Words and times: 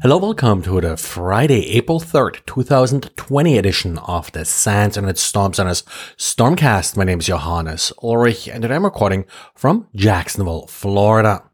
Hello, 0.00 0.16
welcome 0.16 0.62
to 0.62 0.80
the 0.80 0.96
Friday, 0.96 1.70
April 1.70 1.98
3rd, 1.98 2.46
2020 2.46 3.58
edition 3.58 3.98
of 3.98 4.30
the 4.30 4.44
SANS 4.44 4.96
Internet 4.96 5.18
Storms 5.18 5.56
Storm 5.56 5.68
Center's 5.68 5.82
Stormcast. 6.16 6.96
My 6.96 7.02
name 7.02 7.18
is 7.18 7.26
Johannes 7.26 7.92
Ulrich 8.00 8.46
and 8.46 8.62
today 8.62 8.76
I'm 8.76 8.84
recording 8.84 9.24
from 9.56 9.88
Jacksonville, 9.96 10.68
Florida. 10.68 11.47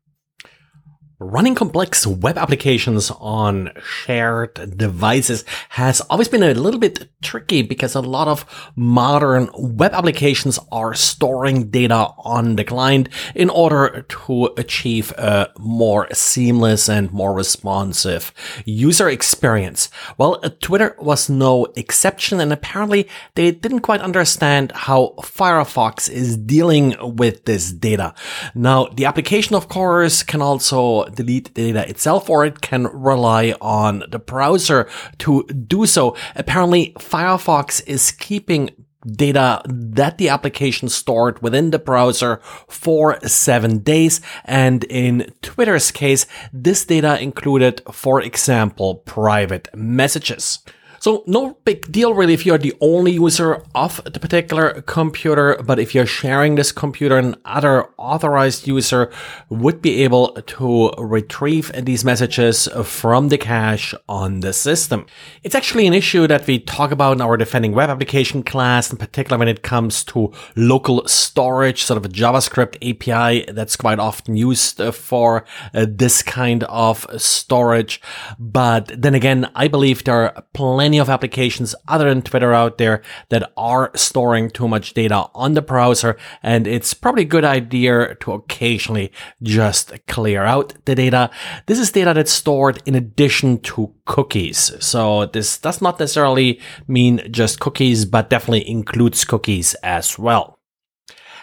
Running 1.21 1.55
complex 1.55 2.05
web 2.09 2.37
applications 2.37 3.09
on 3.21 3.71
shared 3.81 4.77
devices 4.77 5.45
has 5.69 6.01
always 6.11 6.27
been 6.27 6.43
a 6.43 6.55
little 6.55 6.81
bit 6.81 7.09
tricky 7.23 7.63
because 7.63 7.95
a 7.95 8.01
lot 8.01 8.27
of 8.27 8.45
modern 8.75 9.49
web 9.57 9.93
applications 9.93 10.59
are 10.73 10.93
storing 10.93 11.71
data 11.71 12.09
on 12.19 12.57
the 12.57 12.65
client 12.65 13.09
in 13.37 13.49
order 13.49 14.05
to 14.09 14.47
achieve 14.57 15.13
a 15.13 15.53
more 15.61 16.09
seamless 16.13 16.89
and 16.89 17.13
more 17.13 17.33
responsive 17.33 18.33
user 18.65 19.09
experience. 19.09 19.91
Well, 20.19 20.41
Twitter 20.61 20.97
was 20.99 21.31
no 21.31 21.67
exception 21.77 22.41
and 22.41 22.53
apparently 22.53 23.09
they 23.37 23.53
didn't 23.53 23.81
quite 23.81 24.01
understand 24.01 24.73
how 24.73 25.15
Firefox 25.21 26.11
is 26.11 26.37
dealing 26.37 26.97
with 27.01 27.45
this 27.45 27.71
data. 27.71 28.15
Now, 28.57 28.87
the 28.87 29.05
application, 29.05 29.55
of 29.55 29.69
course, 29.69 30.25
can 30.25 30.43
also 30.43 31.05
delete 31.15 31.55
data 31.55 31.89
itself 31.89 32.29
or 32.29 32.45
it 32.45 32.61
can 32.61 32.87
rely 32.87 33.55
on 33.61 34.05
the 34.11 34.19
browser 34.19 34.89
to 35.19 35.45
do 35.45 35.87
so. 35.87 36.17
Apparently, 36.35 36.93
Firefox 36.99 37.87
is 37.87 38.11
keeping 38.11 38.71
data 39.07 39.63
that 39.67 40.19
the 40.19 40.29
application 40.29 40.89
stored 40.89 41.43
within 41.43 41.71
the 41.71 41.79
browser 41.79 42.41
for 42.69 43.19
seven 43.27 43.79
days. 43.79 44.21
And 44.45 44.85
in 44.85 45.33
Twitter's 45.43 45.91
case, 45.91 46.27
this 46.53 46.85
data 46.85 47.21
included, 47.21 47.83
for 47.93 48.21
example, 48.21 48.97
private 48.97 49.69
messages. 49.75 50.61
So 51.05 51.23
no 51.27 51.59
big 51.67 51.93
deal 51.93 52.15
really 52.15 52.33
if 52.33 52.47
you're 52.47 52.57
the 52.57 52.73
only 52.81 53.13
user 53.13 53.63
of 53.75 54.03
the 54.05 54.19
particular 54.19 54.81
computer, 54.81 55.61
but 55.63 55.79
if 55.79 55.95
you're 55.95 56.07
sharing 56.07 56.55
this 56.55 56.73
computer, 56.73 57.19
an 57.19 57.37
other 57.45 57.91
authorized 57.99 58.67
user 58.67 59.13
would 59.51 59.83
be 59.83 60.03
able 60.03 60.29
to 60.29 60.95
retrieve 60.97 61.71
these 61.85 62.07
messages 62.07 62.71
from 62.85 63.29
the 63.29 63.37
cache 63.37 63.95
on 64.09 64.41
the 64.41 64.55
system. 64.55 65.05
It's 65.43 65.55
actually 65.55 65.87
an 65.87 65.93
issue 65.93 66.27
that 66.27 66.47
we 66.47 66.59
talk 66.59 66.91
about 66.91 67.17
in 67.17 67.21
our 67.21 67.37
defending 67.37 67.73
web 67.75 67.91
application 67.91 68.43
class, 68.43 68.91
in 68.91 68.97
particular 68.97 69.37
when 69.37 69.49
it 69.49 69.63
comes 69.63 70.05
to 70.05 70.33
local 70.57 71.07
storage, 71.07 71.83
sort 71.83 71.99
of 71.99 72.07
a 72.07 72.15
JavaScript 72.15 72.77
API 72.81 73.53
that's 73.53 73.77
quite 73.77 73.99
often 73.99 74.37
used 74.37 74.81
for 74.95 75.45
uh, 75.75 75.85
this 75.87 76.23
kind 76.23 76.65
of 76.65 77.07
storage. 77.19 78.01
But 78.39 78.91
then 78.97 79.15
again, 79.15 79.51
I 79.55 79.69
believe 79.69 80.05
there 80.05 80.35
are 80.35 80.45
plenty 80.55 80.94
plenty 80.95 81.01
of 81.01 81.11
applications 81.11 81.75
other 81.89 82.09
than 82.09 82.23
Twitter 82.23 82.55
out 82.55 82.79
there 82.79 83.03
that 83.31 83.51
are 83.57 83.91
storing 83.97 84.49
too 84.51 84.69
much 84.69 84.95
data 84.95 85.27
on 85.35 85.55
the 85.55 85.63
browser. 85.63 86.17
And 86.41 86.69
it's 86.69 86.95
probably 86.95 87.23
a 87.23 87.27
good 87.27 87.45
idea 87.45 88.15
to 88.21 88.33
occasionally 88.33 89.11
just 89.43 89.93
clear 90.07 90.45
out 90.45 90.75
the 90.85 90.95
data. 90.95 91.31
This 91.67 91.81
is 91.81 91.91
data 91.91 92.15
that's 92.15 92.31
stored 92.33 92.81
in 92.87 92.95
addition 92.95 93.59
to 93.63 93.93
cookies. 94.05 94.73
So 94.79 95.27
this 95.27 95.59
does 95.59 95.83
not 95.83 95.99
necessarily 95.99 96.61
mean 96.87 97.21
just 97.33 97.59
cookies, 97.59 98.05
but 98.05 98.31
definitely 98.31 98.69
includes 98.69 99.25
cookies 99.25 99.75
as 99.83 100.17
well. 100.17 100.54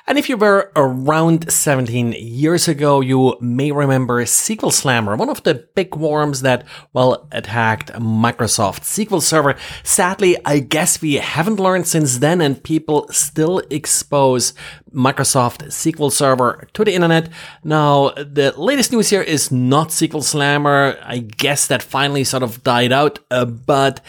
And 0.08 0.18
if 0.18 0.30
you 0.30 0.38
were 0.38 0.72
around 0.76 1.52
17 1.52 2.14
years 2.14 2.68
ago, 2.68 3.02
you 3.02 3.38
may 3.40 3.72
remember 3.72 4.24
SQL 4.24 4.72
Slammer, 4.72 5.16
one 5.16 5.30
of 5.30 5.44
the 5.44 5.68
big 5.76 5.96
worms 5.96 6.42
that, 6.42 6.66
well, 6.94 7.28
attacked 7.32 7.92
Microsoft 7.94 8.82
SQL 8.82 9.22
Server. 9.22 9.56
Sadly, 9.84 10.38
I 10.46 10.60
guess 10.60 11.02
we 11.02 11.16
haven't 11.16 11.60
learned 11.60 11.88
since 11.88 12.18
then 12.18 12.42
and 12.42 12.64
people 12.64 13.08
still 13.10 13.60
expose 13.70 14.54
Microsoft 14.94 15.64
SQL 15.68 16.12
Server 16.12 16.68
to 16.74 16.84
the 16.84 16.94
internet. 16.94 17.30
Now, 17.64 18.10
the 18.10 18.54
latest 18.58 18.92
news 18.92 19.10
here 19.10 19.22
is 19.22 19.52
not 19.52 19.90
SQL 19.90 20.24
Slammer. 20.24 20.98
I 21.04 21.20
guess 21.20 21.68
that 21.68 21.82
finally 21.82 22.24
sort 22.24 22.44
of 22.44 22.64
died 22.64 22.92
out, 22.92 23.20
uh, 23.30 23.46
but 23.46 24.02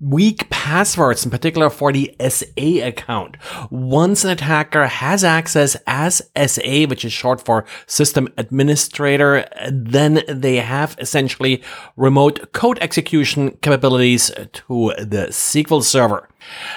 weak 0.00 0.50
passwords, 0.50 1.24
in 1.24 1.30
particular 1.30 1.70
for 1.70 1.92
the 1.92 2.14
SA 2.20 2.86
account. 2.86 3.36
Once 3.70 4.24
an 4.24 4.30
attacker 4.30 4.86
has 4.86 5.19
access 5.24 5.76
as 5.86 6.22
SA, 6.46 6.86
which 6.86 7.04
is 7.04 7.12
short 7.12 7.40
for 7.40 7.64
system 7.86 8.28
administrator, 8.36 9.46
then 9.70 10.22
they 10.28 10.56
have 10.56 10.96
essentially 10.98 11.62
remote 11.96 12.52
code 12.52 12.78
execution 12.80 13.52
capabilities 13.62 14.30
to 14.52 14.92
the 14.98 15.28
SQL 15.30 15.82
Server. 15.82 16.28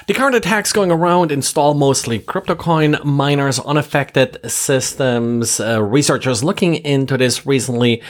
The 0.08 0.14
current 0.14 0.36
attacks 0.36 0.74
going 0.74 0.92
around 0.92 1.32
install 1.32 1.74
mostly 1.74 2.20
CryptoCoin 2.20 3.04
miners 3.04 3.60
on 3.60 3.78
affected 3.78 4.40
systems. 4.50 5.60
Uh, 5.60 5.82
researchers 5.82 6.44
looking 6.44 6.76
into 6.76 7.18
this 7.18 7.46
recently 7.46 8.02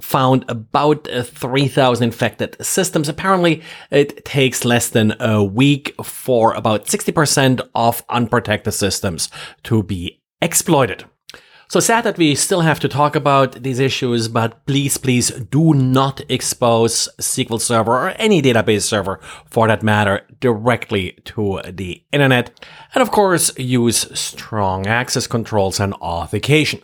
found 0.00 0.44
about 0.48 1.06
3,000 1.06 2.04
infected 2.04 2.56
systems. 2.64 3.08
Apparently, 3.08 3.62
it 3.90 4.24
takes 4.24 4.64
less 4.64 4.88
than 4.88 5.14
a 5.20 5.42
week 5.42 5.94
for 6.02 6.54
about 6.54 6.86
60% 6.86 7.68
of 7.74 8.04
unprotected 8.08 8.74
systems 8.74 9.28
to 9.64 9.82
be 9.82 10.20
exploited. 10.40 11.04
So 11.70 11.80
sad 11.80 12.04
that 12.04 12.16
we 12.16 12.34
still 12.34 12.62
have 12.62 12.80
to 12.80 12.88
talk 12.88 13.14
about 13.14 13.62
these 13.62 13.78
issues, 13.78 14.28
but 14.28 14.64
please, 14.64 14.96
please 14.96 15.28
do 15.28 15.74
not 15.74 16.22
expose 16.30 17.10
SQL 17.18 17.60
Server 17.60 17.92
or 17.92 18.08
any 18.16 18.40
database 18.40 18.84
server 18.84 19.20
for 19.44 19.68
that 19.68 19.82
matter 19.82 20.22
directly 20.40 21.18
to 21.26 21.60
the 21.68 22.02
internet. 22.10 22.66
And 22.94 23.02
of 23.02 23.10
course, 23.10 23.56
use 23.58 24.18
strong 24.18 24.86
access 24.86 25.26
controls 25.26 25.78
and 25.78 25.92
authentication. 25.94 26.80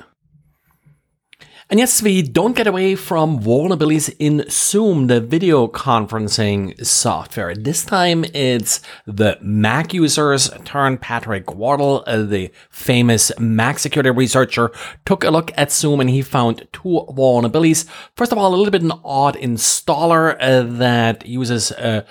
And 1.71 1.81
yes, 1.81 2.03
we 2.03 2.21
don't 2.21 2.55
get 2.55 2.67
away 2.67 2.95
from 2.95 3.41
vulnerabilities 3.41 4.15
in 4.19 4.45
Zoom, 4.51 5.07
the 5.07 5.19
video 5.19 5.67
conferencing 5.67 6.85
software. 6.85 7.55
This 7.55 7.87
time 7.87 8.25
it's 8.35 8.83
the 9.07 9.39
Mac 9.41 9.95
users 9.95 10.51
turned 10.67 11.01
Patrick 11.01 11.55
Wardle, 11.55 12.05
uh, 12.07 12.23
the 12.23 12.53
famous 12.69 13.33
Mac 13.39 13.79
security 13.79 14.11
researcher, 14.11 14.73
took 15.07 15.25
a 15.25 15.31
look 15.31 15.53
at 15.57 15.73
Zoom 15.73 16.01
and 16.01 16.11
he 16.11 16.21
found 16.21 16.69
two 16.75 17.07
vulnerabilities. 17.09 17.89
First 18.15 18.31
of 18.31 18.37
all, 18.37 18.55
a 18.55 18.55
little 18.55 18.71
bit 18.71 18.83
an 18.83 18.93
odd 19.03 19.37
installer 19.37 20.37
uh, 20.41 20.65
that 20.79 21.27
uses 21.27 21.71
a 21.71 22.05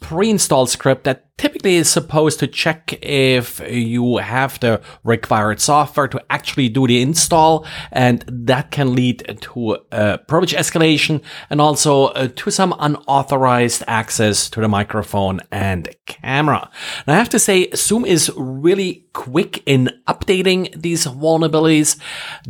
pre-installed 0.00 0.68
script 0.68 1.04
that 1.04 1.27
typically 1.38 1.76
is 1.76 1.88
supposed 1.88 2.38
to 2.40 2.46
check 2.46 2.98
if 3.00 3.60
you 3.70 4.18
have 4.18 4.60
the 4.60 4.80
required 5.04 5.60
software 5.60 6.08
to 6.08 6.22
actually 6.28 6.68
do 6.68 6.86
the 6.86 7.00
install 7.00 7.64
and 7.92 8.24
that 8.28 8.70
can 8.70 8.94
lead 8.94 9.38
to 9.40 9.78
a 9.92 10.18
privilege 10.18 10.52
escalation 10.52 11.22
and 11.48 11.60
also 11.60 12.06
uh, 12.06 12.28
to 12.36 12.50
some 12.50 12.74
unauthorized 12.78 13.82
access 13.86 14.50
to 14.50 14.60
the 14.60 14.68
microphone 14.68 15.40
and 15.50 15.88
camera. 16.06 16.68
Now 17.06 17.14
I 17.14 17.16
have 17.16 17.28
to 17.30 17.38
say 17.38 17.70
Zoom 17.74 18.04
is 18.04 18.30
really 18.36 19.06
quick 19.12 19.62
in 19.66 19.90
updating 20.06 20.80
these 20.80 21.06
vulnerabilities. 21.06 21.98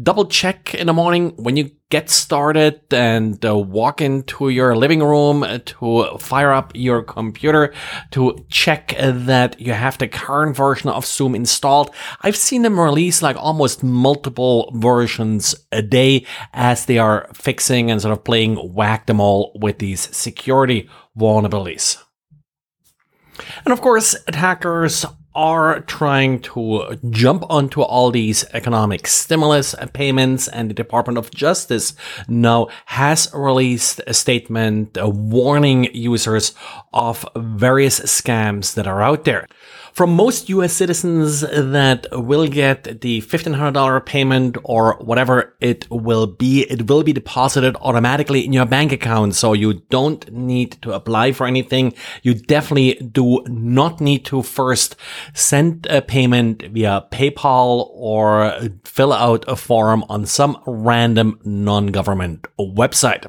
Double 0.03 0.26
check 0.26 0.75
in 0.75 0.87
the 0.87 0.93
morning 0.93 1.32
when 1.37 1.56
you 1.56 1.70
get 1.91 2.10
started 2.10 2.82
and 2.93 3.44
uh, 3.47 3.56
walk 3.56 4.03
into 4.03 4.50
your 4.50 4.76
living 4.76 5.03
room 5.03 5.47
to 5.65 6.19
fire 6.19 6.53
up 6.53 6.70
your 6.75 7.03
computer 7.03 7.72
to 8.10 8.44
check 8.50 8.77
that 8.98 9.60
you 9.60 9.72
have 9.72 9.98
the 9.98 10.08
current 10.08 10.56
version 10.56 10.90
of 10.90 11.04
Zoom 11.04 11.34
installed. 11.34 11.90
I've 12.22 12.36
seen 12.36 12.62
them 12.62 12.78
release 12.78 13.22
like 13.22 13.36
almost 13.36 13.82
multiple 13.82 14.72
versions 14.74 15.54
a 15.72 15.82
day 15.82 16.26
as 16.52 16.86
they 16.86 16.98
are 16.98 17.28
fixing 17.34 17.90
and 17.90 18.00
sort 18.00 18.12
of 18.12 18.24
playing 18.24 18.56
whack 18.74 19.06
them 19.06 19.20
all 19.20 19.52
with 19.60 19.78
these 19.78 20.14
security 20.16 20.88
vulnerabilities. 21.19 22.02
And 23.64 23.72
of 23.72 23.80
course, 23.80 24.16
attackers 24.26 25.04
are 25.38 25.82
trying 25.82 26.40
to 26.40 26.99
jump 27.11 27.44
onto 27.49 27.81
all 27.81 28.11
these 28.11 28.44
economic 28.55 29.06
stimulus 29.06 29.73
payments 29.93 30.49
and 30.49 30.69
the 30.69 30.75
Department 30.75 31.17
of 31.17 31.31
Justice 31.31 31.94
now 32.26 32.67
has 32.87 33.31
released 33.32 34.00
a 34.08 34.14
statement 34.14 34.99
warning 35.00 35.85
users 35.94 36.55
of 36.93 37.25
various 37.37 38.00
scams 38.00 38.75
that 38.75 38.88
are 38.88 39.00
out 39.00 39.23
there 39.25 39.46
from 39.98 40.14
most 40.14 40.48
US 40.48 40.74
citizens 40.74 41.40
that 41.40 42.06
will 42.12 42.46
get 42.46 43.00
the 43.00 43.20
$1,500 43.20 44.06
payment 44.06 44.56
or 44.62 44.96
whatever 45.00 45.56
it 45.60 45.90
will 45.90 46.28
be, 46.28 46.60
it 46.70 46.88
will 46.88 47.02
be 47.02 47.12
deposited 47.12 47.74
automatically 47.80 48.44
in 48.44 48.52
your 48.52 48.64
bank 48.64 48.92
account. 48.92 49.34
So 49.34 49.54
you 49.54 49.82
don't 49.90 50.32
need 50.32 50.80
to 50.82 50.92
apply 50.92 51.32
for 51.32 51.48
anything. 51.48 51.94
You 52.22 52.34
definitely 52.34 52.94
do 53.08 53.42
not 53.48 54.00
need 54.00 54.24
to 54.26 54.40
first 54.44 54.94
send 55.34 55.88
a 55.90 56.00
payment 56.00 56.62
via 56.70 57.04
PayPal 57.10 57.88
or 57.90 58.56
fill 58.84 59.12
out 59.12 59.44
a 59.48 59.56
form 59.56 60.04
on 60.08 60.26
some 60.26 60.62
random 60.64 61.40
non-government 61.44 62.46
website. 62.56 63.28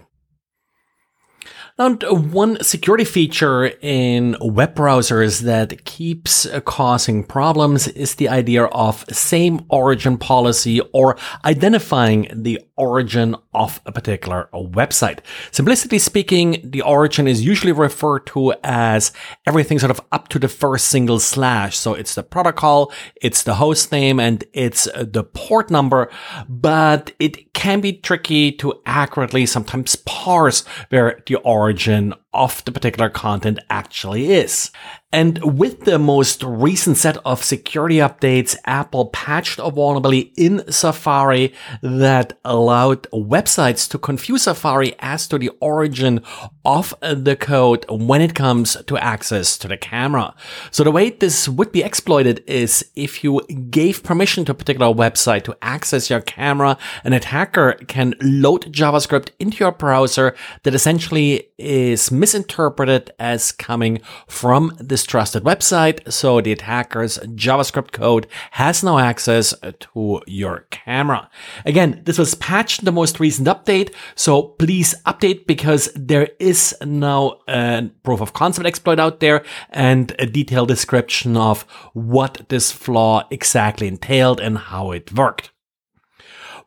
And 1.79 2.03
one 2.33 2.61
security 2.61 3.05
feature 3.05 3.67
in 3.81 4.35
web 4.41 4.75
browsers 4.75 5.43
that 5.43 5.85
keeps 5.85 6.45
causing 6.65 7.23
problems 7.23 7.87
is 7.87 8.15
the 8.15 8.27
idea 8.27 8.65
of 8.65 9.05
same 9.09 9.65
origin 9.69 10.17
policy 10.17 10.81
or 10.91 11.15
identifying 11.45 12.27
the 12.33 12.59
origin 12.79 13.35
of 13.53 13.81
a 13.85 13.91
particular 13.91 14.49
website. 14.53 15.19
Simplistically 15.51 15.99
speaking, 15.99 16.61
the 16.63 16.81
origin 16.81 17.27
is 17.27 17.45
usually 17.45 17.73
referred 17.73 18.25
to 18.27 18.53
as 18.63 19.11
everything 19.45 19.77
sort 19.77 19.91
of 19.91 20.01
up 20.11 20.29
to 20.29 20.39
the 20.39 20.47
first 20.47 20.85
single 20.85 21.19
slash. 21.19 21.77
So 21.77 21.93
it's 21.93 22.15
the 22.15 22.23
protocol, 22.23 22.91
it's 23.21 23.43
the 23.43 23.55
host 23.55 23.91
name, 23.91 24.19
and 24.19 24.43
it's 24.53 24.85
the 24.85 25.23
port 25.23 25.69
number, 25.69 26.09
but 26.47 27.11
it 27.19 27.53
can 27.53 27.81
be 27.81 27.93
tricky 27.93 28.51
to 28.53 28.73
accurately 28.85 29.45
sometimes 29.45 29.95
parse 29.97 30.65
where 30.89 31.21
the 31.27 31.35
origin 31.35 32.13
of 32.33 32.63
the 32.65 32.71
particular 32.71 33.09
content 33.09 33.59
actually 33.69 34.31
is. 34.31 34.71
And 35.11 35.57
with 35.57 35.85
the 35.85 35.97
most 35.97 36.43
recent 36.43 36.97
set 36.97 37.17
of 37.25 37.43
security 37.43 37.95
updates, 37.95 38.55
Apple 38.65 39.07
patched 39.07 39.57
a 39.57 39.71
vulnerability 39.71 40.31
in 40.37 40.71
Safari 40.71 41.51
that 41.81 42.37
allowed 42.45 43.09
websites 43.11 43.89
to 43.89 43.97
confuse 43.97 44.43
Safari 44.43 44.93
as 44.99 45.27
to 45.29 45.39
the 45.39 45.49
origin 45.61 46.21
of 46.63 46.93
the 47.01 47.35
code 47.35 47.87
when 47.89 48.21
it 48.21 48.35
comes 48.35 48.77
to 48.85 48.99
access 48.99 49.57
to 49.57 49.67
the 49.67 49.77
camera. 49.77 50.35
So 50.69 50.83
the 50.83 50.91
way 50.91 51.09
this 51.09 51.49
would 51.49 51.71
be 51.71 51.81
exploited 51.81 52.43
is 52.45 52.85
if 52.95 53.23
you 53.23 53.41
gave 53.71 54.03
permission 54.03 54.45
to 54.45 54.51
a 54.51 54.55
particular 54.55 54.93
website 54.93 55.43
to 55.45 55.57
access 55.63 56.11
your 56.11 56.21
camera, 56.21 56.77
an 57.03 57.13
attacker 57.13 57.73
can 57.87 58.13
load 58.21 58.71
JavaScript 58.71 59.29
into 59.39 59.57
your 59.57 59.71
browser 59.71 60.35
that 60.61 60.75
essentially 60.75 61.47
is 61.57 62.11
misinterpreted 62.19 63.11
as 63.19 63.51
coming 63.51 64.01
from 64.27 64.75
this 64.79 65.03
trusted 65.03 65.43
website. 65.43 66.11
So 66.11 66.41
the 66.41 66.51
attacker's 66.51 67.17
JavaScript 67.19 67.91
code 67.91 68.27
has 68.51 68.83
no 68.83 68.99
access 68.99 69.53
to 69.79 70.21
your 70.27 70.67
camera. 70.71 71.29
Again, 71.65 72.01
this 72.05 72.17
was 72.17 72.35
patched 72.35 72.79
in 72.79 72.85
the 72.85 72.91
most 72.91 73.19
recent 73.19 73.47
update. 73.47 73.93
So 74.15 74.41
please 74.41 74.95
update 75.05 75.47
because 75.47 75.89
there 75.95 76.29
is 76.39 76.75
now 76.83 77.39
a 77.47 77.51
uh, 77.51 77.81
proof 78.03 78.21
of 78.21 78.33
concept 78.33 78.67
exploit 78.67 78.99
out 78.99 79.19
there 79.19 79.43
and 79.69 80.15
a 80.19 80.25
detailed 80.25 80.67
description 80.67 81.37
of 81.37 81.63
what 81.93 82.45
this 82.49 82.71
flaw 82.71 83.23
exactly 83.31 83.87
entailed 83.87 84.39
and 84.39 84.57
how 84.57 84.91
it 84.91 85.13
worked. 85.13 85.51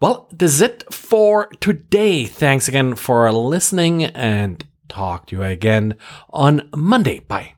Well, 0.01 0.29
that's 0.33 0.61
it 0.61 0.93
for 0.93 1.47
today. 1.61 2.25
Thanks 2.25 2.67
again 2.67 2.97
for 2.97 3.31
listening 3.31 4.05
and 4.05 4.67
talk 4.93 5.27
to 5.27 5.37
you 5.37 5.43
again 5.43 5.97
on 6.31 6.69
Monday. 6.75 7.21
Bye. 7.21 7.55